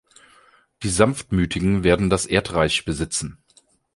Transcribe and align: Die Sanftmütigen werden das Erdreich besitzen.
Die 0.81 0.89
Sanftmütigen 0.89 1.83
werden 1.83 2.09
das 2.09 2.25
Erdreich 2.25 2.85
besitzen. 2.85 3.37